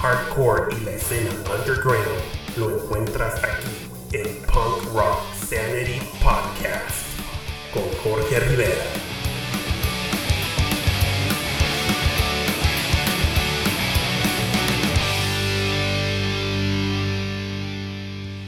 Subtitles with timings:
[0.00, 2.06] hardcore y la escena underground
[2.56, 7.04] lo encuentras aquí en Punk Rock Sanity Podcast
[7.74, 8.82] con Jorge Rivera.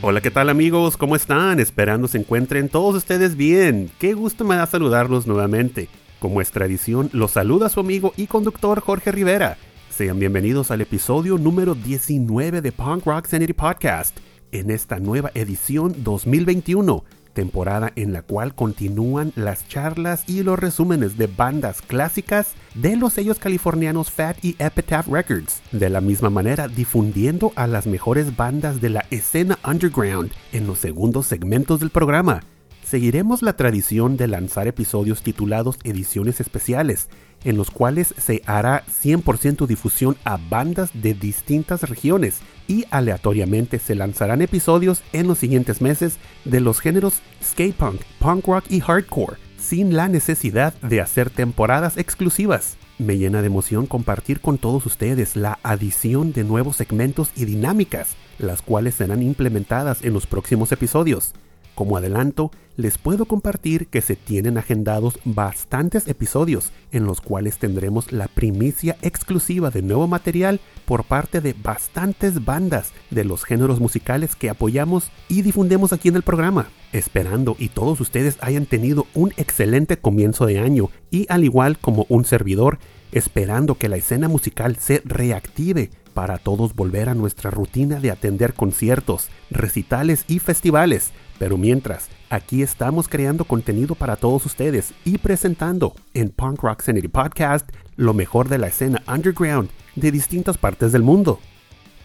[0.00, 0.96] Hola, ¿qué tal amigos?
[0.96, 1.60] ¿Cómo están?
[1.60, 3.90] Esperando se encuentren todos ustedes bien.
[3.98, 5.90] Qué gusto me da saludarlos nuevamente.
[6.18, 9.58] Como es tradición, los saluda su amigo y conductor Jorge Rivera.
[10.02, 14.18] Sean bienvenidos al episodio número 19 de Punk Rock Sanity Podcast,
[14.50, 21.16] en esta nueva edición 2021, temporada en la cual continúan las charlas y los resúmenes
[21.18, 26.66] de bandas clásicas de los sellos californianos Fat y Epitaph Records, de la misma manera
[26.66, 32.42] difundiendo a las mejores bandas de la escena underground en los segundos segmentos del programa.
[32.82, 37.08] Seguiremos la tradición de lanzar episodios titulados ediciones especiales,
[37.44, 43.94] en los cuales se hará 100% difusión a bandas de distintas regiones y aleatoriamente se
[43.94, 49.36] lanzarán episodios en los siguientes meses de los géneros skate punk, punk rock y hardcore,
[49.58, 52.76] sin la necesidad de hacer temporadas exclusivas.
[52.98, 58.16] Me llena de emoción compartir con todos ustedes la adición de nuevos segmentos y dinámicas,
[58.38, 61.34] las cuales serán implementadas en los próximos episodios.
[61.74, 68.12] Como adelanto, les puedo compartir que se tienen agendados bastantes episodios en los cuales tendremos
[68.12, 74.36] la primicia exclusiva de nuevo material por parte de bastantes bandas de los géneros musicales
[74.36, 76.68] que apoyamos y difundemos aquí en el programa.
[76.92, 82.06] Esperando y todos ustedes hayan tenido un excelente comienzo de año y al igual como
[82.08, 82.78] un servidor,
[83.12, 88.52] esperando que la escena musical se reactive para todos volver a nuestra rutina de atender
[88.54, 91.12] conciertos, recitales y festivales
[91.42, 97.08] pero mientras, aquí estamos creando contenido para todos ustedes y presentando en Punk Rock Sanity
[97.08, 101.40] Podcast lo mejor de la escena underground de distintas partes del mundo.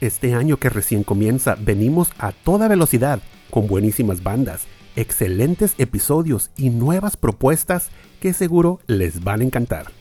[0.01, 6.71] Este año que recién comienza venimos a toda velocidad con buenísimas bandas, excelentes episodios y
[6.71, 9.91] nuevas propuestas que seguro les van a encantar.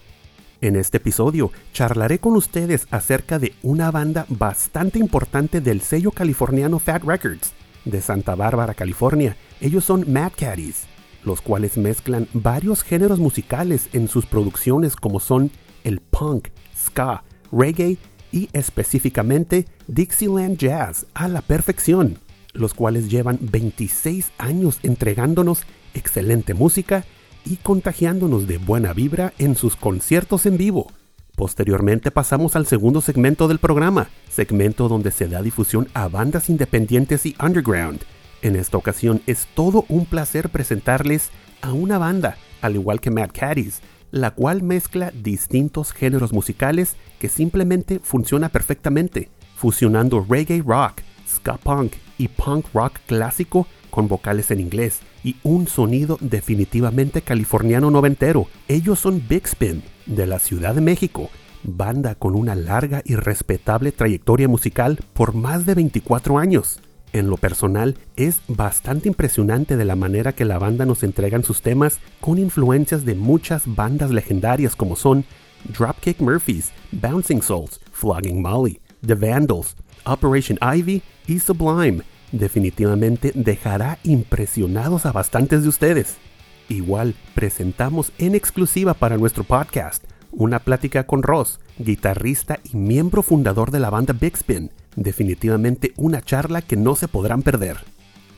[0.62, 6.78] En este episodio charlaré con ustedes acerca de una banda bastante importante del sello californiano
[6.78, 7.53] Fat Records,
[7.86, 9.36] de Santa Bárbara, California.
[9.62, 10.84] Ellos son Mad Caddies,
[11.24, 15.50] los cuales mezclan varios géneros musicales en sus producciones como son
[15.84, 17.97] el punk, ska, reggae
[18.30, 22.19] y específicamente Dixieland Jazz a la perfección,
[22.52, 25.62] los cuales llevan 26 años entregándonos
[25.94, 27.04] excelente música
[27.44, 30.88] y contagiándonos de buena vibra en sus conciertos en vivo.
[31.36, 37.26] Posteriormente pasamos al segundo segmento del programa, segmento donde se da difusión a bandas independientes
[37.26, 38.00] y underground.
[38.41, 41.28] En esta ocasión es todo un placer presentarles
[41.60, 47.28] a una banda, al igual que Mad Caddies, la cual mezcla distintos géneros musicales que
[47.28, 54.60] simplemente funciona perfectamente, fusionando reggae rock, ska punk y punk rock clásico con vocales en
[54.60, 58.47] inglés y un sonido definitivamente californiano noventero.
[58.68, 61.31] Ellos son Big Spin de la Ciudad de México,
[61.62, 66.81] banda con una larga y respetable trayectoria musical por más de 24 años.
[67.12, 71.62] En lo personal, es bastante impresionante de la manera que la banda nos entregan sus
[71.62, 75.25] temas con influencias de muchas bandas legendarias como son
[75.77, 82.03] Dropkick Murphys, Bouncing Souls, Flogging Molly, The Vandals, Operation Ivy y Sublime.
[82.33, 86.16] Definitivamente dejará impresionados a bastantes de ustedes.
[86.69, 93.71] Igual presentamos en exclusiva para nuestro podcast una plática con Ross, guitarrista y miembro fundador
[93.71, 94.71] de la banda Big Spin.
[94.94, 97.78] Definitivamente una charla que no se podrán perder.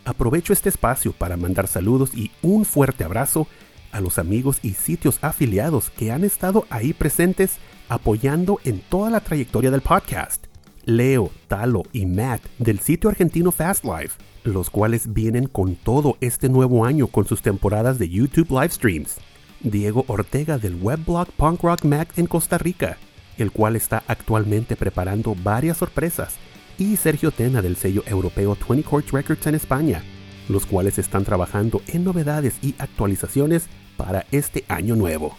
[0.04, 3.46] Aprovecho este espacio para mandar saludos y un fuerte abrazo
[3.92, 7.56] a los amigos y sitios afiliados que han estado ahí presentes
[7.88, 10.47] apoyando en toda la trayectoria del podcast.
[10.88, 16.48] Leo, Talo y Matt del sitio argentino Fast Life, los cuales vienen con todo este
[16.48, 19.18] nuevo año con sus temporadas de YouTube Livestreams.
[19.60, 22.96] Diego Ortega del webblog Punk Rock Mac en Costa Rica,
[23.36, 26.36] el cual está actualmente preparando varias sorpresas,
[26.78, 30.02] y Sergio Tena del sello europeo 20 Courts Records en España,
[30.48, 33.68] los cuales están trabajando en novedades y actualizaciones
[33.98, 35.36] para este año nuevo.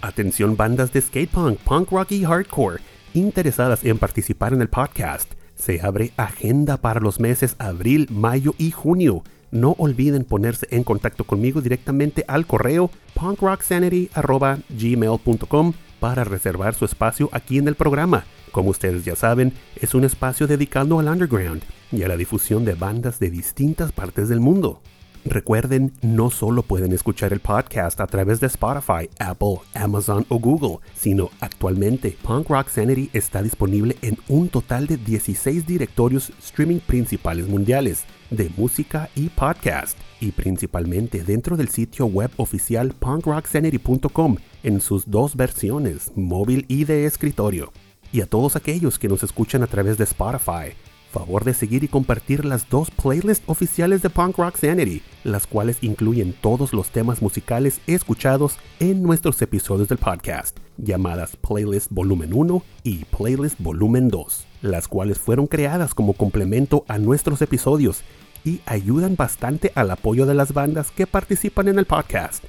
[0.00, 2.80] Atención bandas de skate punk, punk rock y hardcore
[3.14, 5.32] interesadas en participar en el podcast.
[5.54, 9.22] Se abre agenda para los meses abril, mayo y junio.
[9.50, 17.58] No olviden ponerse en contacto conmigo directamente al correo punkrocksanity.gmail.com para reservar su espacio aquí
[17.58, 18.24] en el programa.
[18.50, 21.62] Como ustedes ya saben, es un espacio dedicado al underground
[21.92, 24.80] y a la difusión de bandas de distintas partes del mundo.
[25.24, 30.78] Recuerden, no solo pueden escuchar el podcast a través de Spotify, Apple, Amazon o Google,
[30.96, 37.46] sino actualmente Punk Rock Sanity está disponible en un total de 16 directorios streaming principales
[37.46, 45.08] mundiales de música y podcast, y principalmente dentro del sitio web oficial punkrocksanity.com en sus
[45.08, 47.72] dos versiones, móvil y de escritorio.
[48.12, 50.74] Y a todos aquellos que nos escuchan a través de Spotify,
[51.12, 55.76] favor de seguir y compartir las dos playlists oficiales de Punk Rock Sanity, las cuales
[55.82, 62.62] incluyen todos los temas musicales escuchados en nuestros episodios del podcast, llamadas Playlist Volumen 1
[62.82, 68.02] y Playlist Volumen 2, las cuales fueron creadas como complemento a nuestros episodios
[68.42, 72.42] y ayudan bastante al apoyo de las bandas que participan en el podcast.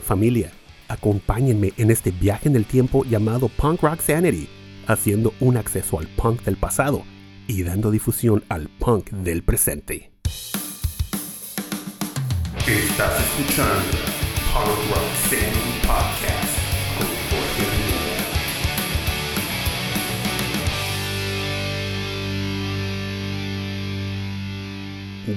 [0.00, 0.52] Familia,
[0.88, 4.48] acompáñenme en este viaje en el tiempo llamado Punk Rock Sanity,
[4.86, 7.02] haciendo un acceso al punk del pasado
[7.46, 10.10] y dando difusión al punk del presente.
[12.66, 13.98] Estás escuchando
[14.52, 15.12] Punk Rock
[15.86, 16.58] Podcast
[16.96, 18.24] con Jorge Rivera.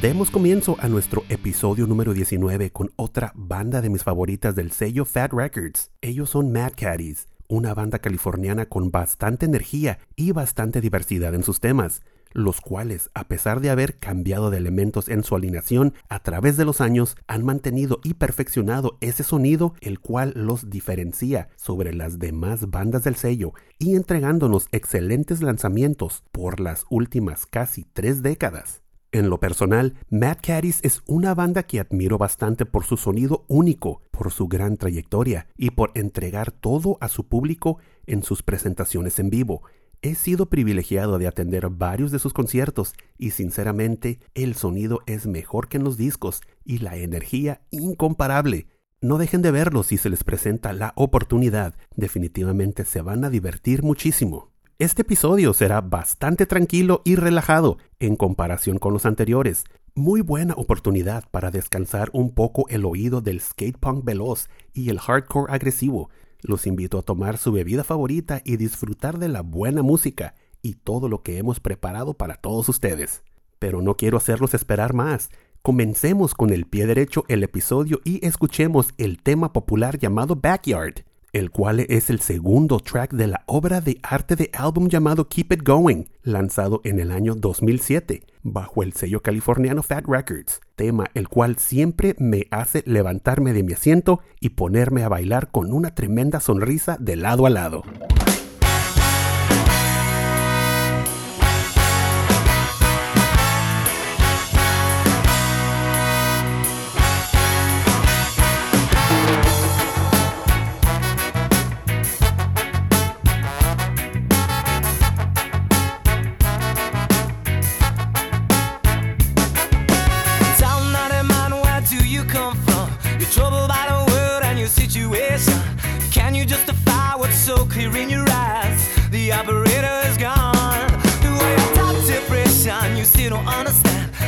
[0.02, 5.04] Demos comienzo a nuestro episodio número 19 con otra banda de mis favoritas del sello
[5.04, 5.92] Fat Records.
[6.02, 11.60] Ellos son Mad Caddies, una banda californiana con bastante energía y bastante diversidad en sus
[11.60, 12.02] temas,
[12.34, 16.66] los cuales, a pesar de haber cambiado de elementos en su alineación a través de
[16.66, 22.70] los años, han mantenido y perfeccionado ese sonido el cual los diferencia sobre las demás
[22.70, 28.82] bandas del sello y entregándonos excelentes lanzamientos por las últimas casi tres décadas.
[29.18, 34.04] En lo personal, Mad Caddies es una banda que admiro bastante por su sonido único,
[34.12, 39.32] por su gran trayectoria y por entregar todo a su público en sus presentaciones en
[39.32, 39.64] vivo.
[40.04, 45.68] He sido privilegiado de atender varios de sus conciertos y sinceramente el sonido es mejor
[45.68, 48.68] que en los discos y la energía incomparable.
[49.02, 53.82] No dejen de verlos si se les presenta la oportunidad, definitivamente se van a divertir
[53.82, 54.52] muchísimo.
[54.80, 59.64] Este episodio será bastante tranquilo y relajado en comparación con los anteriores.
[59.96, 65.00] Muy buena oportunidad para descansar un poco el oído del skate punk veloz y el
[65.00, 66.12] hardcore agresivo.
[66.44, 71.10] Los invito a tomar su bebida favorita y disfrutar de la buena música y todo
[71.10, 73.24] lo que hemos preparado para todos ustedes.
[73.58, 75.32] Pero no quiero hacerlos esperar más.
[75.64, 81.04] Comencemos con el pie derecho el episodio y escuchemos el tema popular llamado Backyard
[81.34, 85.54] el cual es el segundo track de la obra de arte de álbum llamado Keep
[85.54, 91.28] It Going, lanzado en el año 2007, bajo el sello californiano Fat Records, tema el
[91.28, 96.40] cual siempre me hace levantarme de mi asiento y ponerme a bailar con una tremenda
[96.40, 97.84] sonrisa de lado a lado.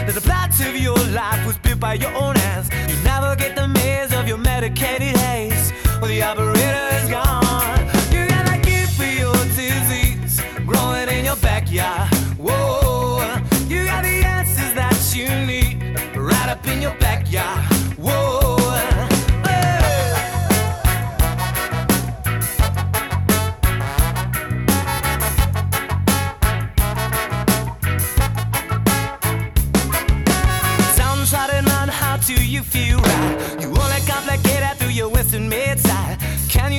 [0.09, 2.68] That the plot of your life was built by your own hands.
[2.89, 5.71] You navigate the maze of your medicated haze.
[6.01, 6.48] Well, the operator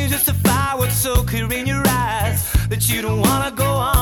[0.00, 3.99] you justify what's so clear in your eyes that you don't wanna go on?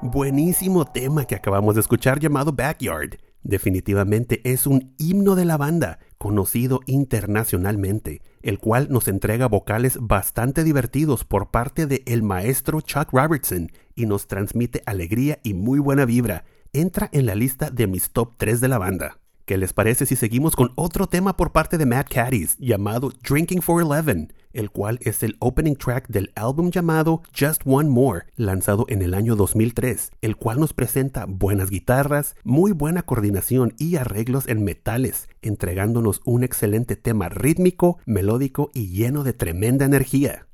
[0.00, 3.18] Buenísimo tema que acabamos de escuchar llamado Backyard.
[3.42, 10.64] Definitivamente es un himno de la banda, conocido internacionalmente, el cual nos entrega vocales bastante
[10.64, 16.04] divertidos por parte de el maestro Chuck Robertson y nos transmite alegría y muy buena
[16.04, 16.44] vibra.
[16.72, 19.18] Entra en la lista de mis top 3 de la banda.
[19.48, 23.62] ¿Qué les parece si seguimos con otro tema por parte de Matt Caddies llamado Drinking
[23.62, 28.84] for Eleven, el cual es el opening track del álbum llamado Just One More, lanzado
[28.90, 34.46] en el año 2003, el cual nos presenta buenas guitarras, muy buena coordinación y arreglos
[34.48, 40.46] en metales, entregándonos un excelente tema rítmico, melódico y lleno de tremenda energía.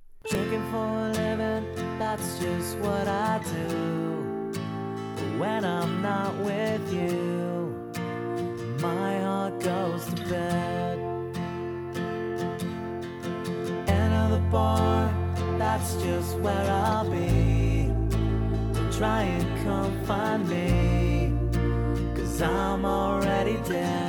[14.54, 15.12] Bar,
[15.58, 17.90] that's just where I'll be.
[18.96, 21.32] Try and come find me,
[22.14, 24.03] cause I'm already dead.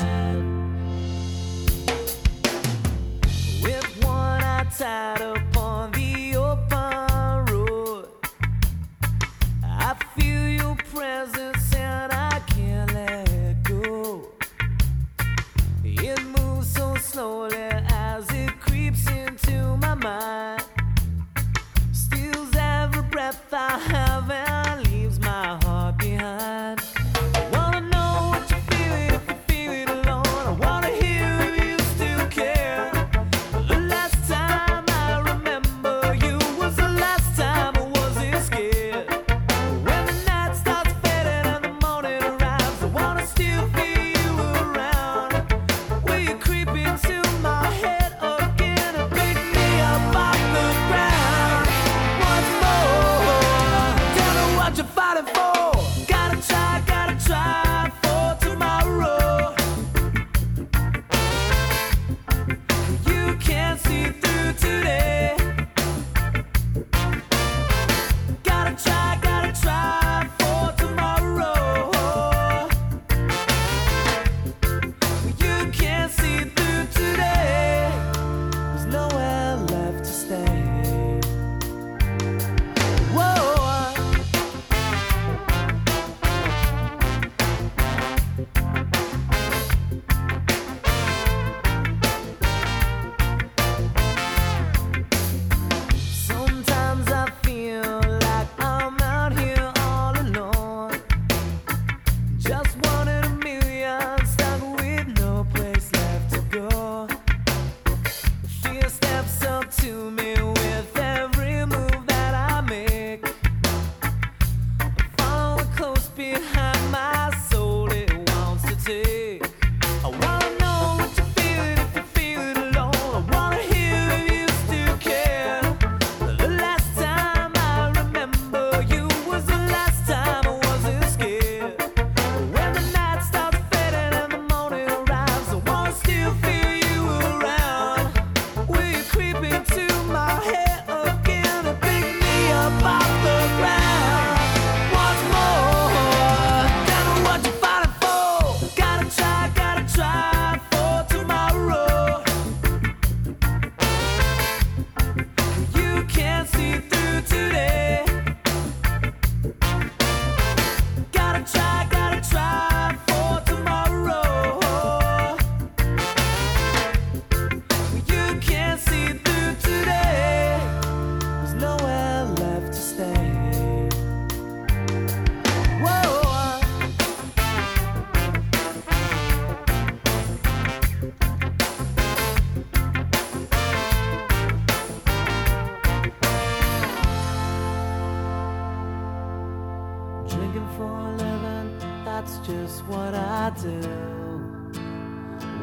[192.89, 193.79] Do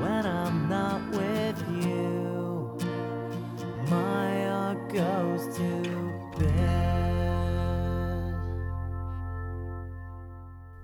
[0.01, 2.77] when I'm not with you.
[3.91, 5.69] My heart goes to
[6.39, 6.83] bed.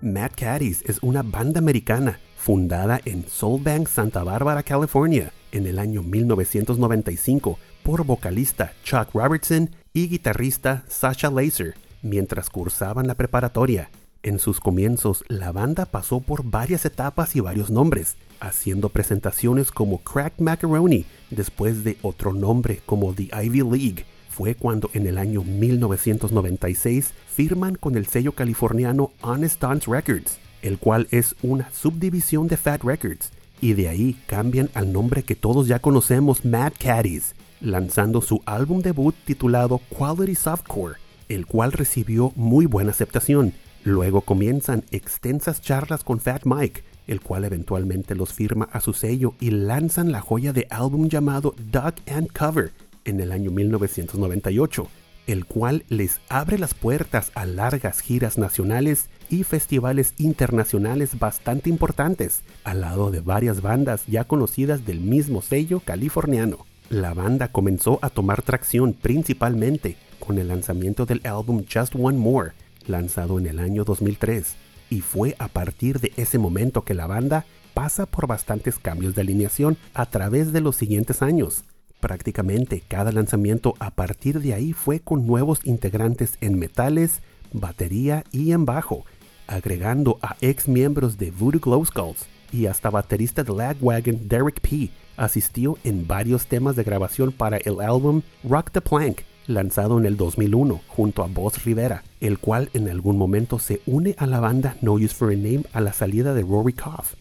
[0.00, 6.02] Mad Caddies es una banda americana fundada en Soulbank, Santa Bárbara, California, en el año
[6.02, 13.90] 1995 por vocalista Chuck Robertson y guitarrista Sasha Laser, mientras cursaban la preparatoria.
[14.24, 19.98] En sus comienzos, la banda pasó por varias etapas y varios nombres, haciendo presentaciones como
[19.98, 24.04] Cracked Macaroni, después de otro nombre como The Ivy League.
[24.28, 30.78] Fue cuando en el año 1996 firman con el sello californiano Honest Dance Records, el
[30.78, 35.68] cual es una subdivisión de Fat Records, y de ahí cambian al nombre que todos
[35.68, 40.96] ya conocemos Mad Caddies, lanzando su álbum debut titulado Quality Softcore,
[41.28, 43.52] el cual recibió muy buena aceptación.
[43.88, 49.32] Luego comienzan extensas charlas con Fat Mike, el cual eventualmente los firma a su sello
[49.40, 52.70] y lanzan la joya de álbum llamado Duck and Cover
[53.06, 54.88] en el año 1998,
[55.26, 62.42] el cual les abre las puertas a largas giras nacionales y festivales internacionales bastante importantes,
[62.64, 66.66] al lado de varias bandas ya conocidas del mismo sello californiano.
[66.90, 72.52] La banda comenzó a tomar tracción principalmente con el lanzamiento del álbum Just One More,
[72.88, 74.56] lanzado en el año 2003,
[74.90, 79.22] y fue a partir de ese momento que la banda pasa por bastantes cambios de
[79.22, 81.64] alineación a través de los siguientes años.
[82.00, 88.52] Prácticamente cada lanzamiento a partir de ahí fue con nuevos integrantes en metales, batería y
[88.52, 89.04] en bajo,
[89.46, 94.90] agregando a ex miembros de Voodoo Glow Skulls y hasta baterista de Lagwagon Derek P.
[95.16, 100.16] Asistió en varios temas de grabación para el álbum Rock the Plank, lanzado en el
[100.16, 104.76] 2001 junto a Boss Rivera, el cual en algún momento se une a la banda
[104.80, 107.14] No Use for a Name a la salida de Rory Koff.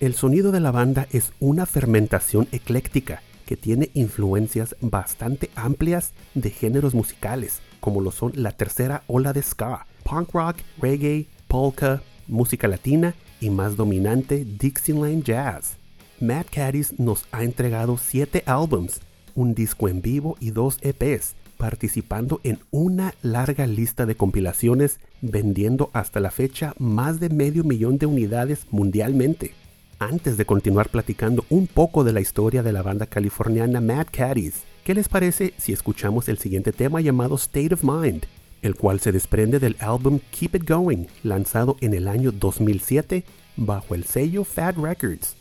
[0.00, 6.50] El sonido de la banda es una fermentación ecléctica que tiene influencias bastante amplias de
[6.50, 12.68] géneros musicales, como lo son la tercera ola de ska, punk rock, reggae, polka, música
[12.68, 15.76] latina y más dominante Dixieland Jazz.
[16.20, 19.00] Mad Caddies nos ha entregado 7 álbums,
[19.34, 25.90] un disco en vivo y dos EPs, participando en una larga lista de compilaciones, vendiendo
[25.92, 29.54] hasta la fecha más de medio millón de unidades mundialmente.
[30.00, 34.64] Antes de continuar platicando un poco de la historia de la banda californiana Mad Caddies,
[34.82, 38.24] ¿qué les parece si escuchamos el siguiente tema llamado State of Mind,
[38.62, 43.22] el cual se desprende del álbum Keep It Going, lanzado en el año 2007
[43.56, 45.36] bajo el sello Fat Records?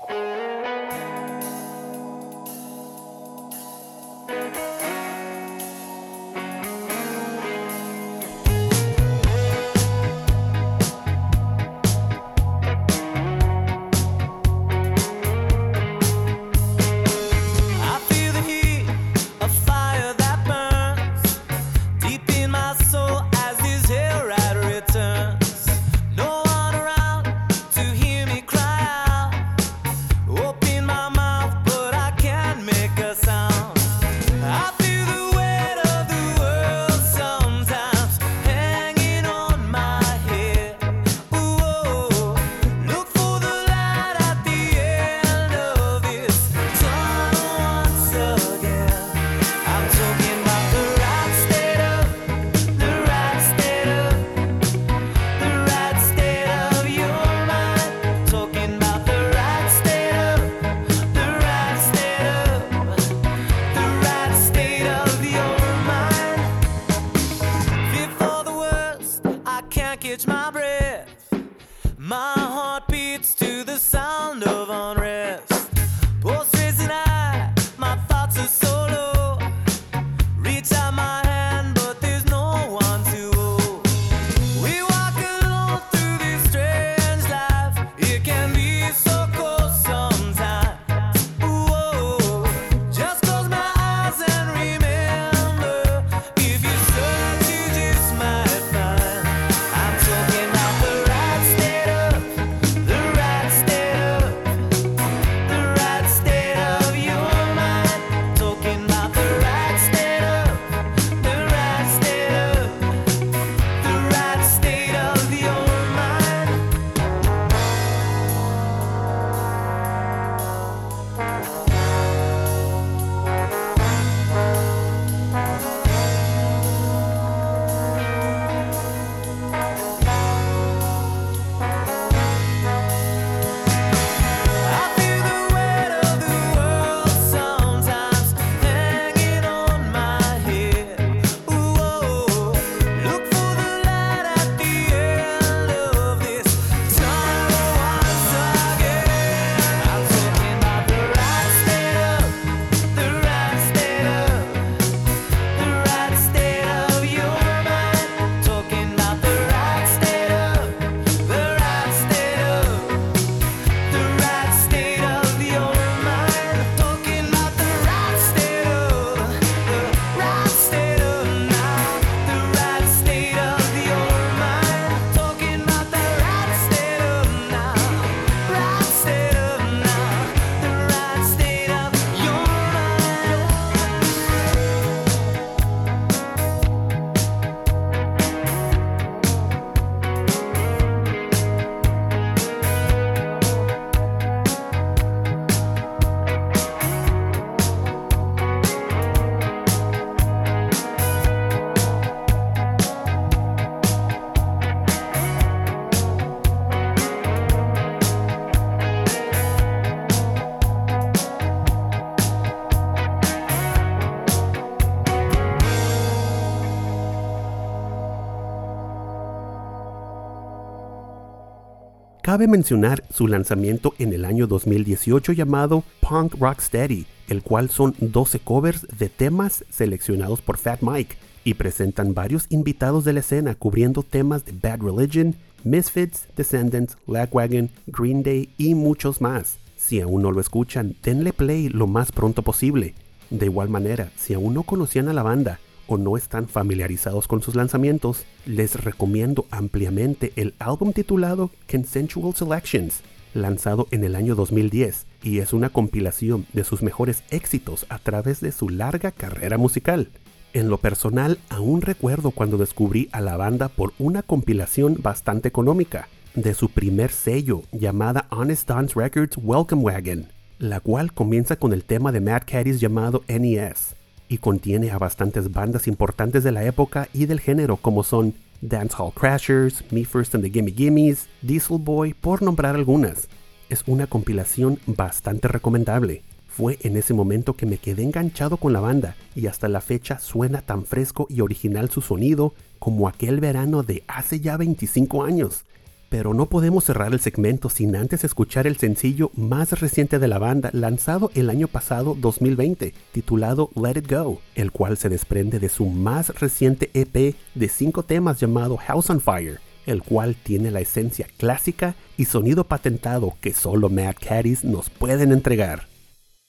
[222.32, 227.94] Cabe mencionar su lanzamiento en el año 2018 llamado Punk Rock Steady, el cual son
[228.00, 233.54] 12 covers de temas seleccionados por Fat Mike y presentan varios invitados de la escena
[233.54, 239.58] cubriendo temas de Bad Religion, Misfits, Descendants, Lagwagon, Green Day y muchos más.
[239.76, 242.94] Si aún no lo escuchan, denle play lo más pronto posible.
[243.30, 245.60] De igual manera, si aún no conocían a la banda
[245.92, 253.02] o no están familiarizados con sus lanzamientos, les recomiendo ampliamente el álbum titulado Consensual Selections,
[253.34, 258.40] lanzado en el año 2010, y es una compilación de sus mejores éxitos a través
[258.40, 260.08] de su larga carrera musical.
[260.54, 266.08] En lo personal, aún recuerdo cuando descubrí a la banda por una compilación bastante económica
[266.36, 270.28] de su primer sello llamada Honest Dance Records Welcome Wagon,
[270.58, 273.96] la cual comienza con el tema de Mad Caddies llamado NES
[274.32, 279.12] y contiene a bastantes bandas importantes de la época y del género como son Dancehall
[279.13, 283.28] Crashers, Me First and the Gimme Gimmes, Diesel Boy, por nombrar algunas.
[283.67, 286.22] Es una compilación bastante recomendable.
[286.48, 290.17] Fue en ese momento que me quedé enganchado con la banda y hasta la fecha
[290.17, 295.65] suena tan fresco y original su sonido como aquel verano de hace ya 25 años.
[296.12, 300.39] Pero no podemos cerrar el segmento sin antes escuchar el sencillo más reciente de la
[300.39, 305.69] banda lanzado el año pasado 2020, titulado Let It Go, el cual se desprende de
[305.69, 310.82] su más reciente EP de 5 temas llamado House on Fire, el cual tiene la
[310.82, 315.88] esencia clásica y sonido patentado que solo Mad Caddies nos pueden entregar.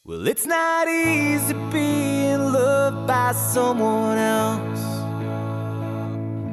[0.04, 4.91] Well, it's not easy being loved by someone else.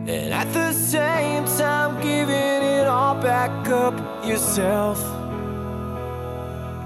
[0.08, 3.94] And at the same time, giving it all back up
[4.26, 5.00] yourself.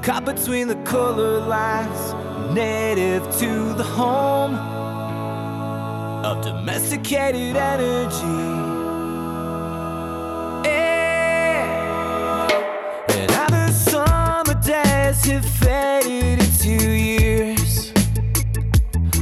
[0.04, 2.14] Caught between the color lines,
[2.54, 4.56] native to the home
[6.26, 8.74] of domesticated energy.
[14.64, 17.92] Days have faded into years.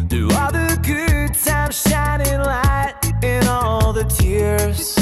[0.07, 2.70] Through all the good times, shining light
[4.31, 4.95] tears.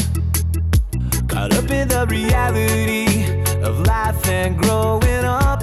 [1.27, 3.05] Caught up in the reality
[3.61, 5.59] of life and growing up.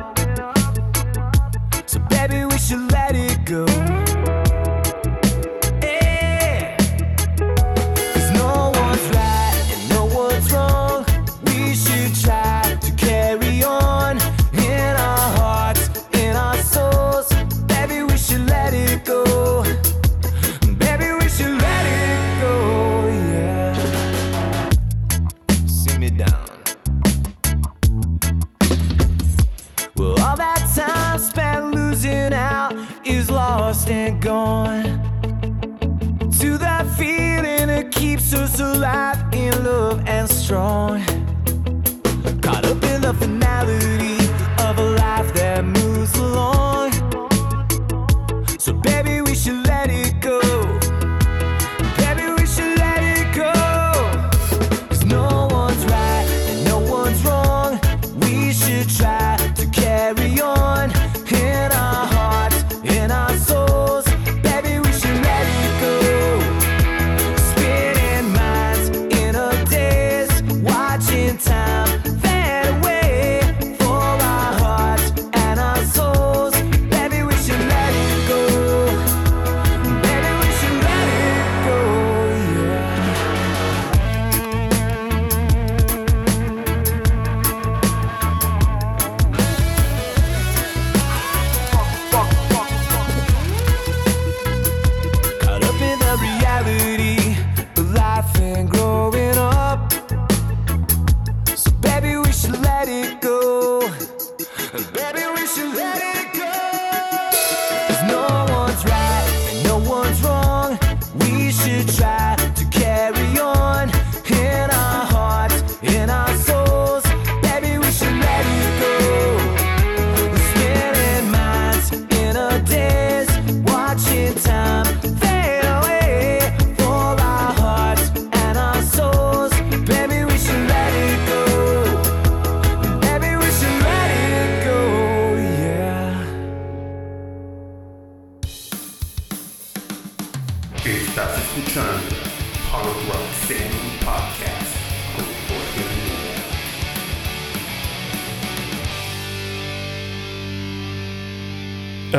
[1.87, 3.96] So, baby, we should let it go.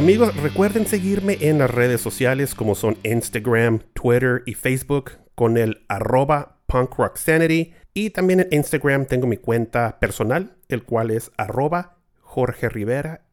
[0.08, 5.84] Amigos, recuerden seguirme en las redes sociales como son Instagram, Twitter y Facebook con el
[5.90, 11.34] arroba Punk Rock Sanity Y también en Instagram tengo mi cuenta personal, el cual es
[11.36, 13.26] arroba Jorge Rivera-PRS.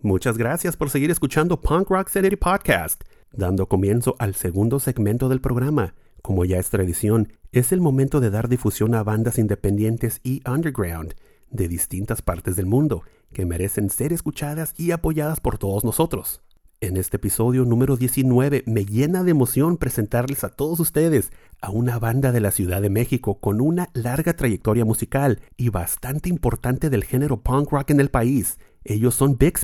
[0.00, 3.02] Muchas gracias por seguir escuchando Punk Rock Sanity Podcast,
[3.32, 5.94] dando comienzo al segundo segmento del programa.
[6.22, 11.14] Como ya es tradición, es el momento de dar difusión a bandas independientes y underground
[11.50, 16.42] de distintas partes del mundo que merecen ser escuchadas y apoyadas por todos nosotros.
[16.80, 21.98] En este episodio número 19 me llena de emoción presentarles a todos ustedes a una
[21.98, 27.02] banda de la Ciudad de México con una larga trayectoria musical y bastante importante del
[27.02, 28.58] género punk rock en el país.
[28.84, 29.58] Ellos son Big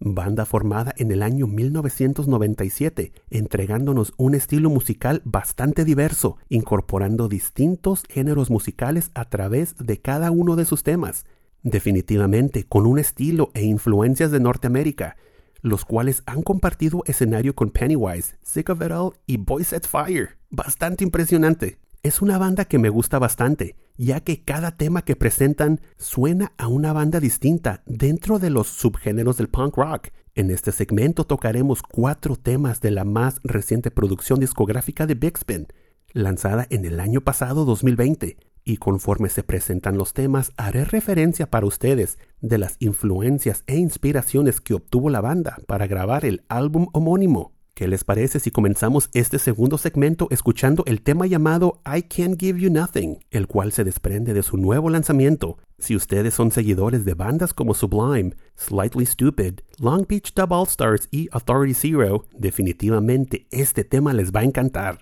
[0.00, 8.50] banda formada en el año 1997, entregándonos un estilo musical bastante diverso, incorporando distintos géneros
[8.50, 11.24] musicales a través de cada uno de sus temas.
[11.62, 15.16] Definitivamente con un estilo e influencias de Norteamérica,
[15.60, 20.38] los cuales han compartido escenario con Pennywise, Sick of It All y Boys at Fire.
[20.48, 21.78] Bastante impresionante.
[22.02, 26.66] Es una banda que me gusta bastante, ya que cada tema que presentan suena a
[26.66, 30.08] una banda distinta dentro de los subgéneros del punk rock.
[30.34, 35.66] En este segmento tocaremos cuatro temas de la más reciente producción discográfica de Big Spin,
[36.14, 41.66] lanzada en el año pasado 2020, y conforme se presentan los temas haré referencia para
[41.66, 47.52] ustedes de las influencias e inspiraciones que obtuvo la banda para grabar el álbum homónimo.
[47.80, 52.60] ¿Qué les parece si comenzamos este segundo segmento escuchando el tema llamado I Can't Give
[52.60, 55.56] You Nothing, el cual se desprende de su nuevo lanzamiento?
[55.78, 61.08] Si ustedes son seguidores de bandas como Sublime, Slightly Stupid, Long Beach Dub All Stars
[61.10, 64.98] y Authority Zero, definitivamente este tema les va a encantar.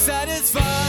[0.00, 0.79] Satisfied.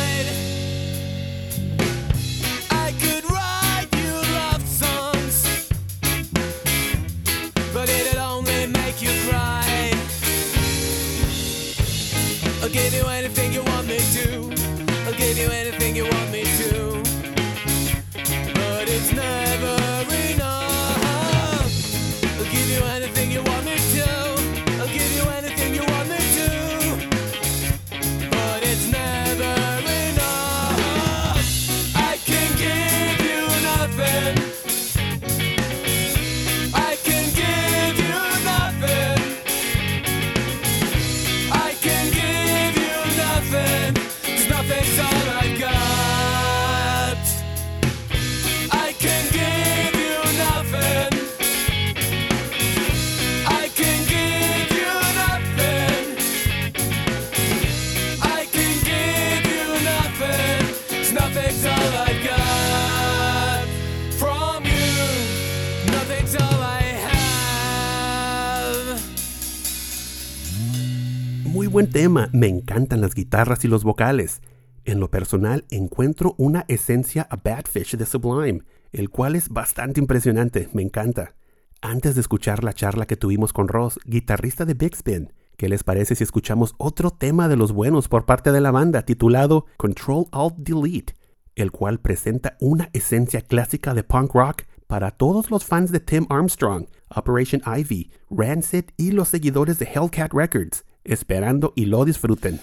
[72.12, 74.42] Me encantan las guitarras y los vocales.
[74.84, 80.70] En lo personal encuentro una esencia a Badfish de Sublime, el cual es bastante impresionante,
[80.74, 81.36] me encanta.
[81.82, 85.84] Antes de escuchar la charla que tuvimos con Ross, guitarrista de Big Spin, ¿Qué les
[85.84, 90.26] parece si escuchamos otro tema de los buenos por parte de la banda titulado Control
[90.32, 91.14] Alt Delete,
[91.54, 96.26] el cual presenta una esencia clásica de punk rock para todos los fans de Tim
[96.30, 102.60] Armstrong, Operation Ivy, Rancid y los seguidores de Hellcat Records, esperando y lo disfruten.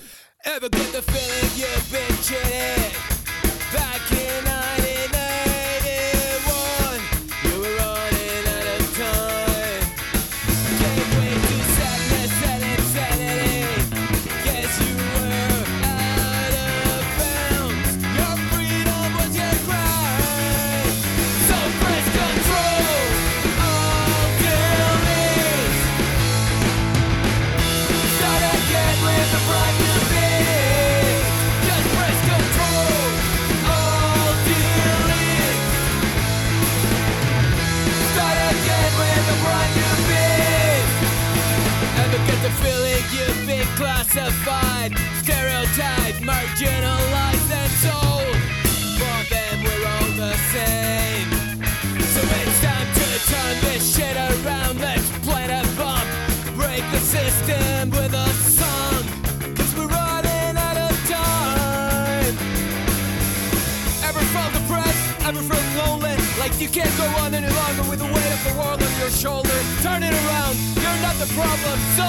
[66.59, 69.49] You can't go on any longer with the weight of the world on your shoulder.
[69.81, 71.79] Turn it around, you're not the problem.
[71.95, 72.09] So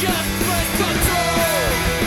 [0.00, 1.97] just press control.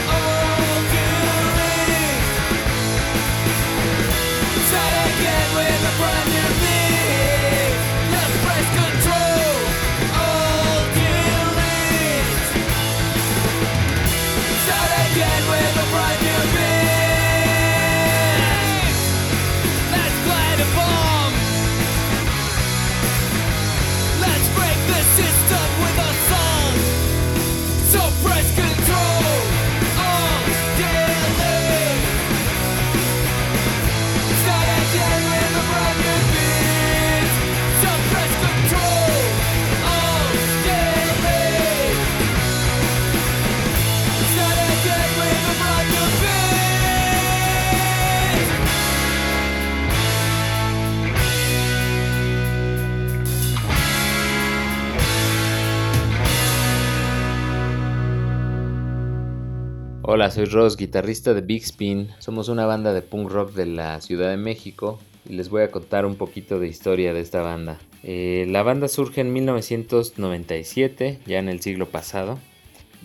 [60.13, 62.09] Hola, soy Ross, guitarrista de Big Spin.
[62.19, 65.71] Somos una banda de punk rock de la Ciudad de México y les voy a
[65.71, 67.79] contar un poquito de historia de esta banda.
[68.03, 72.39] Eh, la banda surge en 1997, ya en el siglo pasado,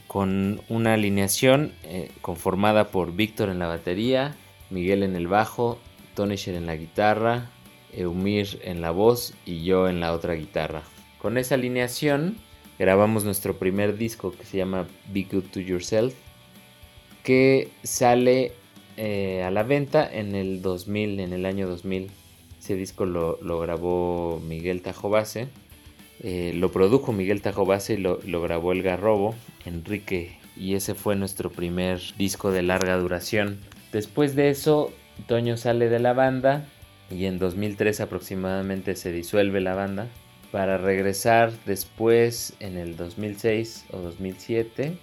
[0.08, 4.34] con una alineación eh, conformada por Víctor en la batería,
[4.70, 5.78] Miguel en el bajo,
[6.16, 7.52] Tonisher en la guitarra,
[7.92, 10.82] Eumir en la voz y yo en la otra guitarra.
[11.22, 12.36] Con esa alineación
[12.80, 16.12] grabamos nuestro primer disco que se llama Be Good to Yourself
[17.26, 18.52] que sale
[18.96, 22.08] eh, a la venta en el 2000, en el año 2000.
[22.60, 25.48] Ese disco lo, grabó Miguel Tajobase,
[26.20, 31.16] eh, lo produjo Miguel Tajobase y lo, lo grabó El Garrobo, Enrique, y ese fue
[31.16, 33.58] nuestro primer disco de larga duración.
[33.90, 34.92] Después de eso,
[35.26, 36.64] Toño sale de la banda
[37.10, 40.06] y en 2003 aproximadamente se disuelve la banda
[40.52, 44.96] para regresar después en el 2006 o 2007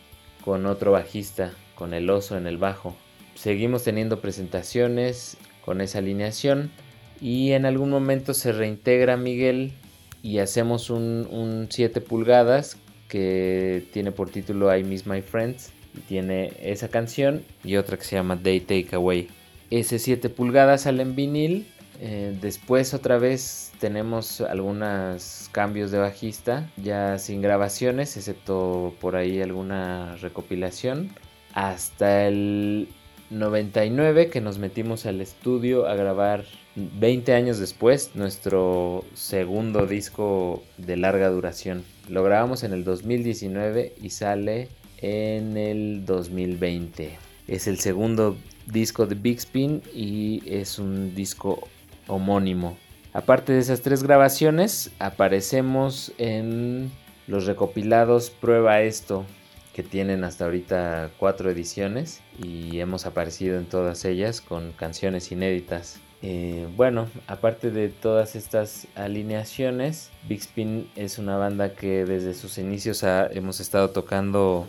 [0.45, 2.95] con otro bajista con el oso en el bajo.
[3.36, 6.71] Seguimos teniendo presentaciones con esa alineación
[7.19, 9.74] y en algún momento se reintegra Miguel
[10.21, 15.99] y hacemos un, un 7 pulgadas que tiene por título I Miss My Friends y
[16.01, 19.30] tiene esa canción y otra que se llama Day Take Away.
[19.69, 21.67] Ese 7 pulgadas sale en vinil.
[21.99, 29.41] eh, después otra vez tenemos algunos cambios de bajista, ya sin grabaciones, excepto por ahí
[29.41, 31.11] alguna recopilación
[31.54, 32.89] hasta el
[33.30, 36.45] 99 que nos metimos al estudio a grabar
[36.76, 41.84] 20 años después nuestro segundo disco de larga duración.
[42.10, 47.18] Lo grabamos en el 2019 y sale en el 2020.
[47.47, 48.38] Es el segundo
[48.68, 51.68] disco de Big Spin y es un disco
[52.08, 52.78] homónimo.
[53.14, 56.91] Aparte de esas tres grabaciones, aparecemos en
[57.28, 59.26] los recopilados Prueba esto,
[59.74, 65.99] que tienen hasta ahorita cuatro ediciones y hemos aparecido en todas ellas con canciones inéditas.
[66.21, 72.57] Eh, bueno, aparte de todas estas alineaciones, Big Spin es una banda que desde sus
[72.57, 74.67] inicios hemos estado tocando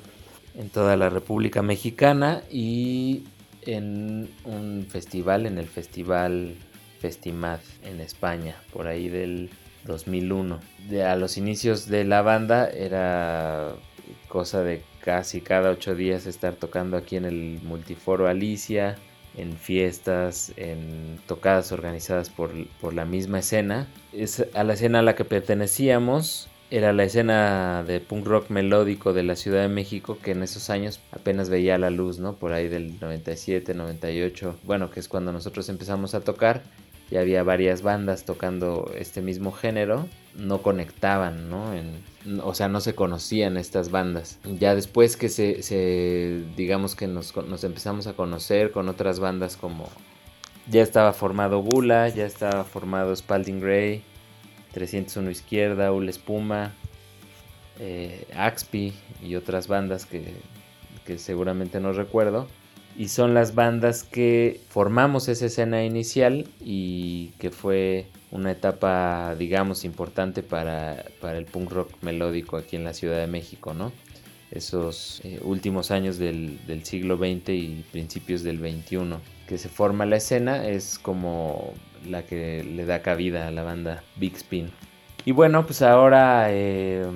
[0.56, 3.24] en toda la República Mexicana y
[3.62, 6.56] en un festival, en el festival
[7.00, 9.50] Festimad en España, por ahí del
[9.84, 10.58] 2001.
[10.88, 13.74] De, a los inicios de la banda era
[14.28, 18.96] cosa de casi cada ocho días estar tocando aquí en el Multiforo Alicia,
[19.36, 22.50] en fiestas, en tocadas organizadas por,
[22.80, 23.86] por la misma escena.
[24.14, 29.12] Es a la escena a la que pertenecíamos era la escena de punk rock melódico
[29.12, 32.36] de la Ciudad de México que en esos años apenas veía la luz, ¿no?
[32.36, 36.62] Por ahí del 97, 98, bueno, que es cuando nosotros empezamos a tocar
[37.10, 41.72] y había varias bandas tocando este mismo género, no conectaban, ¿no?
[42.42, 44.38] o sea, no se conocían estas bandas.
[44.58, 49.88] Ya después que se, digamos que nos, nos empezamos a conocer con otras bandas como...
[50.66, 54.02] Ya estaba formado Gula, ya estaba formado Spalding Gray,
[54.72, 56.72] 301 Izquierda, Ul Espuma,
[57.78, 60.24] eh, Axpi y otras bandas que,
[61.04, 62.48] que seguramente no recuerdo.
[62.96, 69.84] Y son las bandas que formamos esa escena inicial y que fue una etapa, digamos,
[69.84, 73.92] importante para, para el punk rock melódico aquí en la Ciudad de México, ¿no?
[74.50, 79.16] Esos eh, últimos años del, del siglo XX y principios del XXI
[79.46, 81.74] que se forma la escena es como
[82.08, 84.70] la que le da cabida a la banda Big Spin.
[85.24, 87.06] Y bueno, pues ahora, eh,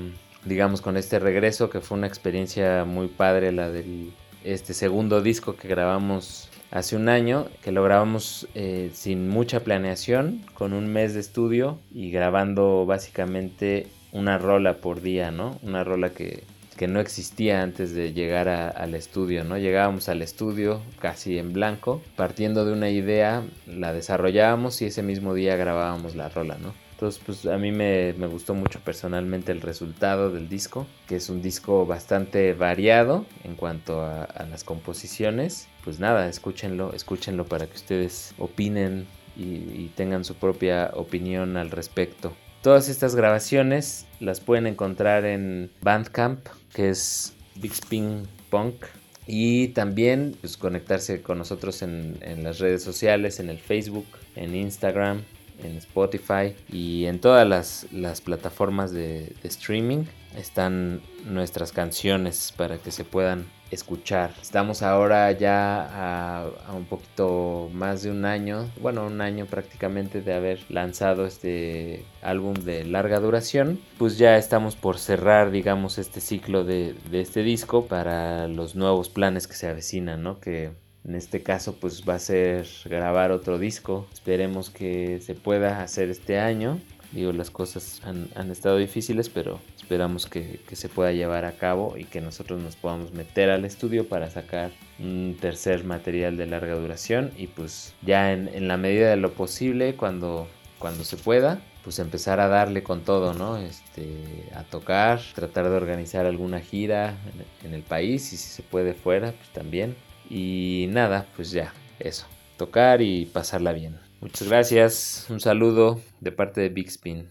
[0.45, 4.13] digamos, con este regreso, que fue una experiencia muy padre, la del
[4.45, 10.45] este segundo disco que grabamos hace un año, que lo grabamos eh, sin mucha planeación,
[10.55, 15.59] con un mes de estudio y grabando básicamente una rola por día, ¿no?
[15.63, 16.45] Una rola que
[16.79, 19.59] que no existía antes de llegar al estudio, ¿no?
[19.59, 25.35] Llegábamos al estudio casi en blanco, partiendo de una idea, la desarrollábamos y ese mismo
[25.35, 26.73] día grabábamos la rola, ¿no?
[26.99, 31.43] Entonces, pues a mí me, gustó mucho personalmente el resultado del disco, que es un
[31.43, 35.69] disco bastante variado en cuanto a, las composiciones.
[35.85, 42.35] Pues nada, escúchenlo, escúchenlo para que ustedes opinen y tengan su propia opinión al respecto.
[42.63, 46.45] Todas estas grabaciones las pueden encontrar en Bandcamp,
[46.75, 48.85] que es Big Spin Punk.
[49.29, 55.23] Y también pues, conectarse con nosotros en, las redes sociales, en el Facebook, en Instagram,
[55.63, 60.05] en Spotify y en todas las, plataformas de streaming
[60.37, 64.33] están nuestras canciones para que se puedan escuchar.
[64.41, 70.35] Estamos ahora ya a, un poquito más de un año, bueno, un año prácticamente de
[70.35, 73.81] haber lanzado este álbum de larga duración.
[73.99, 79.09] Pues ya estamos por cerrar, digamos, este ciclo de, de este disco para los nuevos
[79.09, 80.41] planes que se avecinan, ¿no?
[80.41, 80.73] Que
[81.05, 84.07] en este caso pues va a ser grabar otro disco.
[84.13, 86.81] Esperemos que se pueda hacer este año.
[87.13, 91.97] Digo, las cosas han, han estado difíciles, pero esperamos que, se pueda llevar a cabo
[91.97, 96.75] y que nosotros nos podamos meter al estudio para sacar un tercer material de larga
[96.75, 100.47] duración y pues ya en, la medida de lo posible cuando,
[100.79, 103.57] cuando se pueda pues empezar a darle con todo, ¿no?
[103.57, 107.17] Este, a tocar, tratar de organizar alguna gira
[107.63, 109.97] en, en el país y si se puede fuera, pues también.
[110.31, 112.27] Y nada, pues ya, eso,
[112.57, 113.99] tocar y pasarla bien.
[114.21, 117.31] Muchas gracias, un saludo de parte de Big Spin.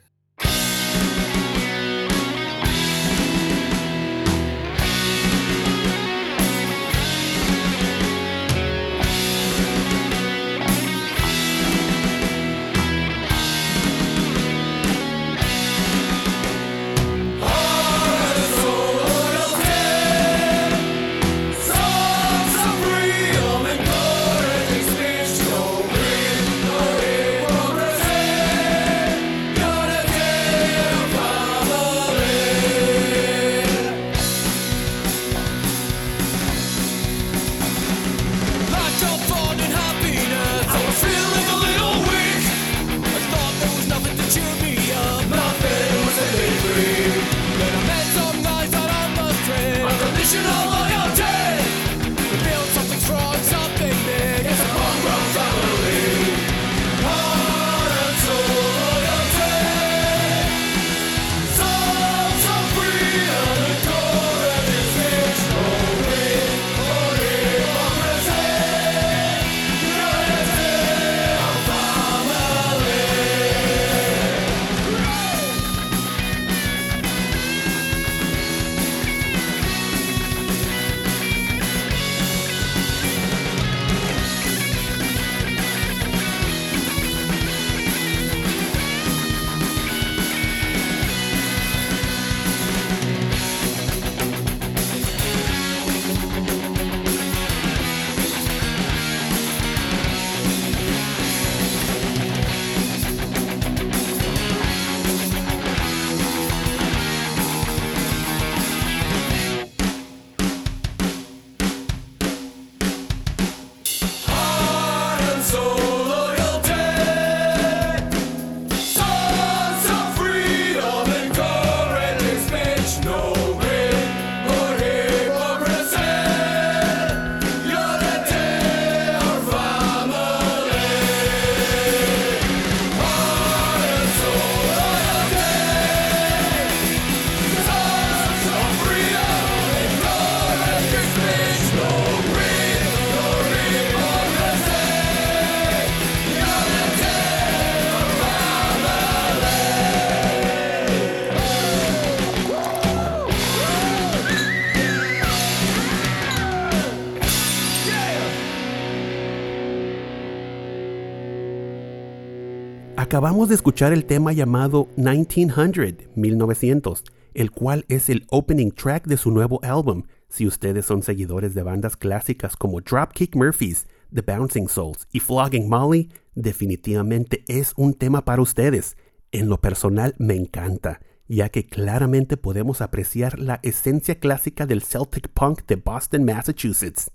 [163.08, 167.06] Acabamos de escuchar el tema llamado 1900, 1900,
[167.36, 170.04] el cual es el opening track de su nuevo álbum.
[170.28, 175.70] Si ustedes son seguidores de bandas clásicas como Dropkick Murphys, The Bouncing Souls y Flogging
[175.70, 178.98] Molly, definitivamente es un tema para ustedes.
[179.32, 181.00] En lo personal me encanta,
[181.30, 187.10] ya que claramente podemos apreciar la esencia clásica del Celtic Punk de Boston, Massachusetts.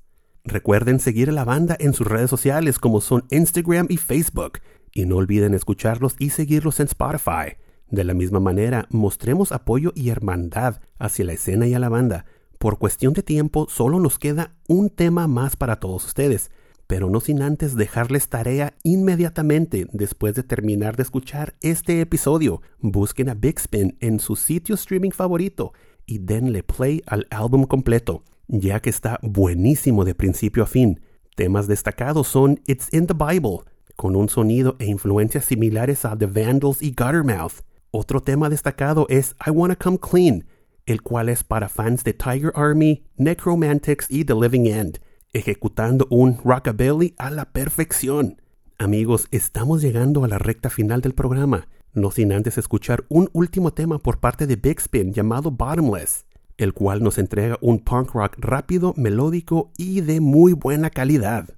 [0.44, 4.58] Recuerden seguir a la banda en sus redes sociales como son Instagram y Facebook,
[4.92, 7.56] y no olviden escucharlos y seguirlos en Spotify.
[7.90, 12.24] De la misma manera, mostremos apoyo y hermandad hacia la escena y a la banda.
[12.58, 16.50] Por cuestión de tiempo, solo nos queda un tema más para todos ustedes,
[16.86, 22.62] pero no sin antes dejarles tarea inmediatamente después de terminar de escuchar este episodio.
[22.80, 25.72] Busquen a Big Spin en su sitio streaming favorito
[26.06, 31.00] y denle play al álbum completo, ya que está buenísimo de principio a fin.
[31.34, 33.64] Temas destacados son It's in the Bible,
[34.02, 37.62] con un sonido e influencias similares a The Vandals y Guttermouth.
[37.92, 40.44] Otro tema destacado es I Wanna Come Clean,
[40.86, 44.98] el cual es para fans de Tiger Army, Necromantics y The Living End,
[45.32, 48.42] ejecutando un rockabilly a la perfección.
[48.76, 53.72] Amigos, estamos llegando a la recta final del programa, no sin antes escuchar un último
[53.72, 56.26] tema por parte de Big Spin llamado Bottomless,
[56.56, 61.50] el cual nos entrega un punk rock rápido, melódico y de muy buena calidad.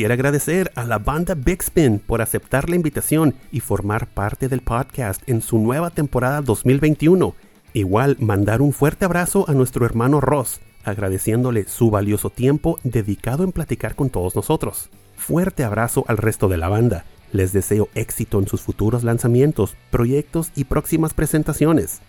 [0.00, 4.62] Quisiera agradecer a la banda Big Spin por aceptar la invitación y formar parte del
[4.62, 7.34] podcast en su nueva temporada 2021.
[7.74, 13.52] Igual mandar un fuerte abrazo a nuestro hermano Ross, agradeciéndole su valioso tiempo dedicado en
[13.52, 14.88] platicar con todos nosotros.
[15.16, 17.04] Fuerte abrazo al resto de la banda.
[17.30, 22.00] Les deseo éxito en sus futuros lanzamientos, proyectos y próximas presentaciones.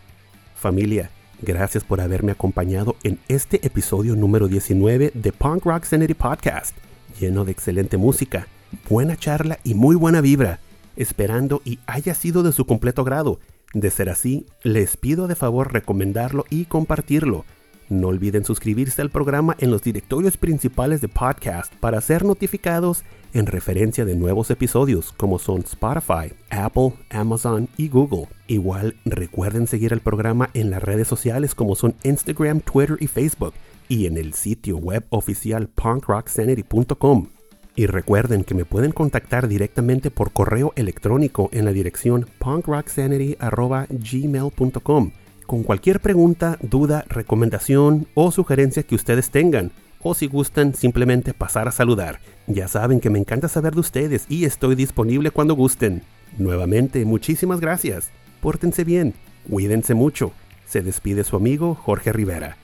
[0.55, 1.09] Familia,
[1.41, 6.73] gracias por haberme acompañado en este episodio número 19 de Punk Rock Sanity Podcast
[7.20, 8.47] lleno de excelente música,
[8.89, 10.59] buena charla y muy buena vibra,
[10.95, 13.39] esperando y haya sido de su completo grado.
[13.74, 17.45] De ser así, les pido de favor recomendarlo y compartirlo.
[17.91, 23.03] No olviden suscribirse al programa en los directorios principales de podcast para ser notificados
[23.34, 28.28] en referencia de nuevos episodios como son Spotify, Apple, Amazon y Google.
[28.47, 33.53] Igual recuerden seguir el programa en las redes sociales como son Instagram, Twitter y Facebook
[33.91, 37.27] y en el sitio web oficial punkrocksanity.com.
[37.75, 45.11] Y recuerden que me pueden contactar directamente por correo electrónico en la dirección punkrocksanity.gmail.com
[45.51, 49.73] con cualquier pregunta, duda, recomendación o sugerencia que ustedes tengan.
[50.01, 52.21] O si gustan, simplemente pasar a saludar.
[52.47, 56.03] Ya saben que me encanta saber de ustedes y estoy disponible cuando gusten.
[56.37, 58.11] Nuevamente, muchísimas gracias.
[58.39, 59.13] Pórtense bien,
[59.49, 60.31] cuídense mucho.
[60.65, 62.55] Se despide su amigo Jorge Rivera.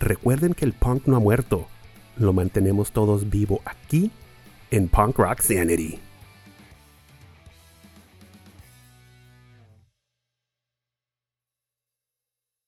[0.00, 1.68] Recuerden que el punk no ha muerto.
[2.16, 4.10] Lo mantenemos todos vivo aquí
[4.70, 6.00] en Punk Rock Sanity.